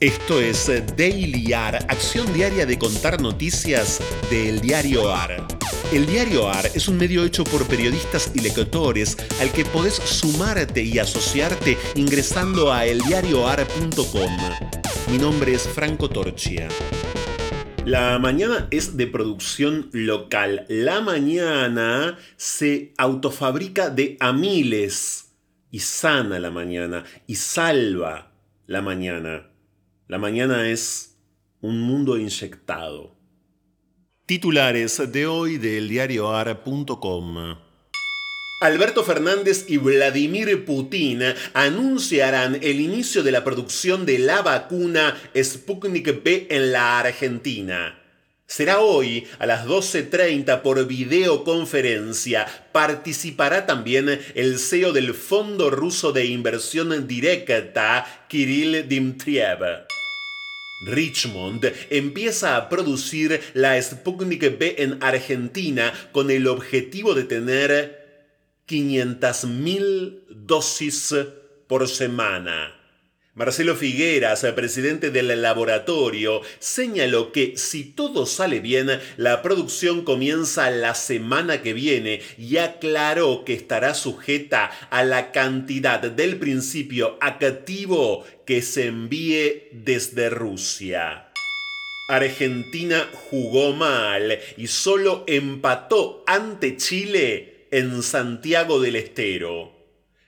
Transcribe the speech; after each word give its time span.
Esto 0.00 0.40
es 0.40 0.66
Daily 0.96 1.52
AR, 1.52 1.76
acción 1.88 2.32
diaria 2.34 2.66
de 2.66 2.76
contar 2.76 3.20
noticias 3.20 4.00
del 4.28 4.60
diario 4.60 5.14
AR. 5.14 5.46
El 5.92 6.04
diario 6.06 6.48
AR 6.48 6.66
es 6.74 6.88
un 6.88 6.96
medio 6.96 7.22
hecho 7.22 7.44
por 7.44 7.64
periodistas 7.68 8.32
y 8.34 8.40
lectores 8.40 9.16
al 9.40 9.52
que 9.52 9.64
podés 9.64 9.94
sumarte 9.94 10.82
y 10.82 10.98
asociarte 10.98 11.78
ingresando 11.94 12.72
a 12.72 12.84
eldiarioar.com. 12.84 14.36
Mi 15.12 15.18
nombre 15.18 15.54
es 15.54 15.62
Franco 15.68 16.10
Torchia. 16.10 16.68
La 17.84 18.18
mañana 18.18 18.66
es 18.72 18.96
de 18.96 19.06
producción 19.06 19.90
local. 19.92 20.66
La 20.68 21.02
mañana 21.02 22.18
se 22.36 22.94
autofabrica 22.98 23.90
de 23.90 24.16
a 24.18 24.32
miles 24.32 25.36
y 25.70 25.78
sana 25.78 26.40
la 26.40 26.50
mañana 26.50 27.04
y 27.28 27.36
salva 27.36 28.32
la 28.66 28.82
mañana. 28.82 29.53
La 30.06 30.18
mañana 30.18 30.68
es 30.68 31.16
un 31.62 31.80
mundo 31.80 32.18
inyectado. 32.18 33.16
Titulares 34.26 35.10
de 35.10 35.26
hoy 35.26 35.56
del 35.56 35.88
diarioar.com. 35.88 37.56
Alberto 38.60 39.02
Fernández 39.02 39.64
y 39.66 39.78
Vladimir 39.78 40.66
Putin 40.66 41.22
anunciarán 41.54 42.58
el 42.60 42.80
inicio 42.80 43.22
de 43.22 43.32
la 43.32 43.44
producción 43.44 44.04
de 44.04 44.18
la 44.18 44.42
vacuna 44.42 45.16
Sputnik 45.34 46.06
V 46.06 46.48
en 46.50 46.72
la 46.72 46.98
Argentina. 46.98 48.03
Será 48.46 48.80
hoy 48.80 49.26
a 49.38 49.46
las 49.46 49.66
12.30 49.66 50.60
por 50.60 50.86
videoconferencia. 50.86 52.46
Participará 52.72 53.64
también 53.66 54.20
el 54.34 54.58
CEO 54.58 54.92
del 54.92 55.14
Fondo 55.14 55.70
Ruso 55.70 56.12
de 56.12 56.26
Inversión 56.26 57.08
Directa, 57.08 58.26
Kirill 58.28 58.86
Dmitriev. 58.86 59.86
Richmond 60.86 61.72
empieza 61.88 62.56
a 62.56 62.68
producir 62.68 63.40
la 63.54 63.80
Sputnik 63.80 64.42
V 64.42 64.82
en 64.82 65.02
Argentina 65.02 65.92
con 66.12 66.30
el 66.30 66.46
objetivo 66.46 67.14
de 67.14 67.24
tener 67.24 68.04
500.000 68.68 70.24
dosis 70.28 71.14
por 71.66 71.88
semana. 71.88 72.83
Marcelo 73.36 73.74
Figueras, 73.74 74.46
presidente 74.54 75.10
del 75.10 75.42
laboratorio, 75.42 76.40
señaló 76.60 77.32
que 77.32 77.54
si 77.56 77.82
todo 77.82 78.26
sale 78.26 78.60
bien, 78.60 78.88
la 79.16 79.42
producción 79.42 80.04
comienza 80.04 80.70
la 80.70 80.94
semana 80.94 81.60
que 81.60 81.72
viene 81.72 82.22
y 82.38 82.58
aclaró 82.58 83.44
que 83.44 83.54
estará 83.54 83.94
sujeta 83.94 84.66
a 84.88 85.02
la 85.02 85.32
cantidad 85.32 85.98
del 85.98 86.36
principio 86.36 87.18
activo 87.20 88.24
que 88.46 88.62
se 88.62 88.86
envíe 88.86 89.68
desde 89.72 90.30
Rusia. 90.30 91.32
Argentina 92.08 93.08
jugó 93.30 93.72
mal 93.72 94.38
y 94.56 94.68
solo 94.68 95.24
empató 95.26 96.22
ante 96.28 96.76
Chile 96.76 97.66
en 97.72 98.00
Santiago 98.04 98.78
del 98.78 98.94
Estero. 98.94 99.73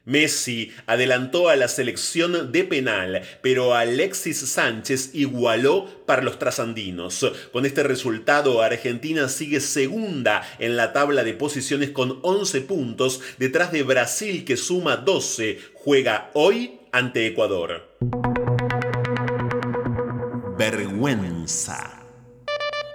Messi 0.07 0.73
adelantó 0.87 1.49
a 1.49 1.57
la 1.57 1.67
selección 1.67 2.53
de 2.53 2.65
penal, 2.65 3.23
pero 3.43 3.75
Alexis 3.75 4.39
Sánchez 4.39 5.11
igualó 5.15 6.05
para 6.07 6.23
los 6.23 6.39
trasandinos. 6.39 7.27
Con 7.53 7.67
este 7.67 7.83
resultado, 7.83 8.63
Argentina 8.63 9.29
sigue 9.29 9.61
segunda 9.61 10.43
en 10.61 10.77
la 10.77 10.93
tabla 10.93 11.25
de 11.25 11.35
posiciones 11.35 11.91
con 11.91 12.21
11 12.23 12.61
puntos, 12.63 13.21
detrás 13.39 13.73
de 13.73 13.83
Brasil 13.83 14.45
que 14.45 14.57
suma 14.57 14.97
12. 14.97 15.59
Juega 15.75 16.31
hoy 16.35 16.79
ante 16.93 17.27
Ecuador. 17.27 17.89
Vergüenza. 20.57 21.97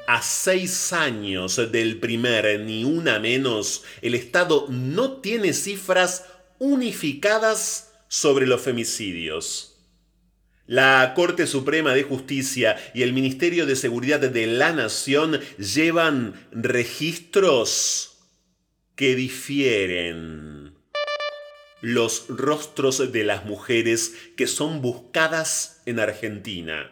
A 0.08 0.22
seis 0.22 0.92
años 0.92 1.72
del 1.72 2.00
primer 2.00 2.60
ni 2.60 2.84
una 2.84 3.18
menos, 3.20 3.84
el 4.02 4.14
Estado 4.14 4.66
no 4.68 5.22
tiene 5.22 5.54
cifras 5.54 6.26
unificadas 6.62 7.92
sobre 8.08 8.46
los 8.46 8.62
femicidios. 8.62 9.80
La 10.68 11.14
Corte 11.16 11.48
Suprema 11.48 11.96
de 11.96 12.04
Justicia 12.04 12.78
y 12.94 13.02
el 13.02 13.14
Ministerio 13.14 13.66
de 13.66 13.76
Seguridad 13.76 14.20
de 14.20 14.46
la 14.46 14.72
Nación 14.72 15.40
llevan 15.58 16.36
registros 16.52 18.20
que 18.96 19.16
difieren. 19.16 20.76
Los 21.82 22.28
rostros 22.30 23.12
de 23.12 23.24
las 23.24 23.44
mujeres 23.46 24.14
que 24.38 24.46
son 24.46 24.84
buscadas 24.84 25.82
en 25.88 26.00
Argentina. 26.00 26.92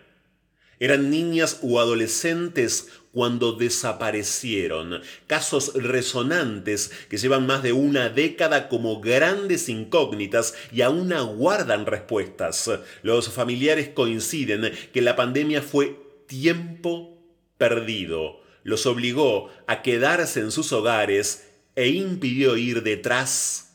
Eran 0.79 1.09
niñas 1.09 1.59
o 1.61 1.79
adolescentes 1.79 2.87
cuando 3.11 3.53
desaparecieron. 3.53 5.01
Casos 5.27 5.73
resonantes 5.75 6.91
que 7.09 7.17
llevan 7.17 7.45
más 7.45 7.63
de 7.63 7.73
una 7.73 8.09
década 8.09 8.69
como 8.69 9.01
grandes 9.01 9.67
incógnitas 9.67 10.53
y 10.71 10.81
aún 10.81 11.11
aguardan 11.11 11.85
respuestas. 11.85 12.69
Los 13.03 13.29
familiares 13.29 13.89
coinciden 13.89 14.71
que 14.93 15.01
la 15.01 15.15
pandemia 15.15 15.61
fue 15.61 15.99
tiempo 16.27 17.17
perdido. 17.57 18.41
Los 18.63 18.85
obligó 18.85 19.49
a 19.67 19.81
quedarse 19.81 20.39
en 20.39 20.51
sus 20.51 20.71
hogares 20.71 21.47
e 21.75 21.89
impidió 21.89 22.57
ir 22.57 22.83
detrás 22.83 23.73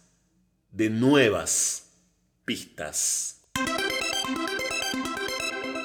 de 0.73 0.91
nuevas 0.91 1.91
pistas. 2.45 3.41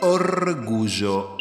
Orgullo. 0.02 1.36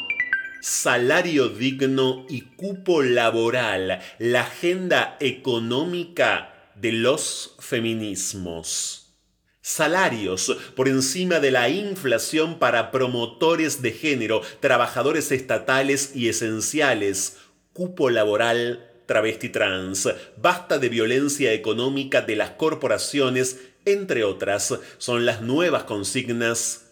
Salario 0.61 1.49
digno 1.49 2.27
y 2.29 2.41
cupo 2.41 3.03
laboral, 3.03 4.01
la 4.19 4.41
agenda 4.41 5.17
económica 5.21 6.73
de 6.75 6.91
los 6.91 7.55
feminismos. 7.61 9.15
Salarios 9.61 10.57
por 10.75 10.89
encima 10.89 11.39
de 11.39 11.53
la 11.53 11.69
inflación 11.69 12.59
para 12.59 12.91
promotores 12.91 13.81
de 13.81 13.93
género, 13.93 14.43
trabajadores 14.59 15.31
estatales 15.31 16.17
y 16.17 16.29
esenciales, 16.29 17.37
cupo 17.73 18.11
laboral 18.11 18.91
travesti 19.07 19.51
trans, 19.51 20.09
basta 20.37 20.79
de 20.79 20.89
violencia 20.89 21.53
económica 21.53 22.23
de 22.23 22.35
las 22.35 22.51
corporaciones, 22.51 23.61
entre 23.85 24.25
otras, 24.25 24.75
son 24.99 25.25
las 25.25 25.43
nuevas 25.43 25.85
consignas 25.85 26.88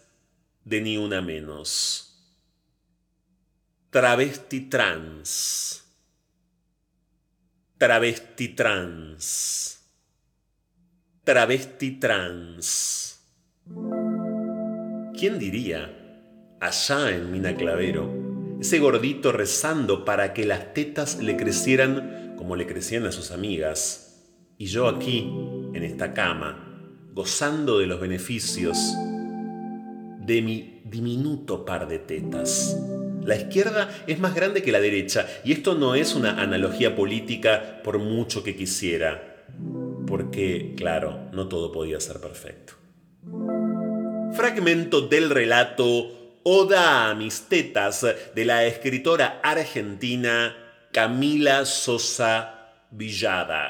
de 0.67 0.81
Ni 0.81 0.97
Una 0.97 1.21
Menos 1.21 2.07
travesti 3.89 4.69
trans. 4.69 5.83
Travesti 7.77 8.49
trans. 8.49 9.79
Travesti 11.23 11.91
trans. 11.99 13.19
¿Quién 15.17 15.39
diría? 15.39 15.93
Allá 16.59 17.09
en 17.09 17.31
Mina 17.31 17.55
Clavero, 17.55 18.57
ese 18.59 18.77
gordito 18.79 19.31
rezando 19.31 20.05
para 20.05 20.33
que 20.33 20.45
las 20.45 20.73
tetas 20.73 21.17
le 21.17 21.35
crecieran 21.35 22.35
como 22.37 22.55
le 22.55 22.67
crecían 22.67 23.05
a 23.05 23.11
sus 23.11 23.31
amigas. 23.31 24.25
Y 24.59 24.67
yo 24.67 24.87
aquí, 24.87 25.31
en 25.73 25.83
esta 25.83 26.13
cama, 26.13 26.83
gozando 27.13 27.79
de 27.79 27.87
los 27.87 27.99
beneficios 27.99 28.95
de 30.27 30.41
mi 30.41 30.81
diminuto 30.83 31.65
par 31.65 31.87
de 31.87 31.99
tetas. 31.99 32.77
La 33.23 33.35
izquierda 33.35 33.89
es 34.07 34.19
más 34.19 34.35
grande 34.35 34.61
que 34.61 34.73
la 34.73 34.81
derecha 34.81 35.25
y 35.43 35.53
esto 35.53 35.73
no 35.73 35.95
es 35.95 36.15
una 36.15 36.41
analogía 36.41 36.95
política 36.95 37.81
por 37.81 37.97
mucho 37.97 38.43
que 38.43 38.55
quisiera, 38.55 39.45
porque, 40.05 40.73
claro, 40.75 41.29
no 41.31 41.47
todo 41.47 41.71
podía 41.71 41.99
ser 42.01 42.19
perfecto. 42.19 42.73
Fragmento 44.33 45.01
del 45.01 45.29
relato 45.29 46.39
Oda 46.43 47.09
a 47.09 47.15
mis 47.15 47.43
tetas 47.49 48.05
de 48.35 48.45
la 48.45 48.65
escritora 48.65 49.39
argentina 49.43 50.55
Camila 50.91 51.65
Sosa 51.65 52.73
Villada. 52.91 53.69